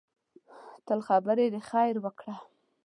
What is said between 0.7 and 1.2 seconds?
تل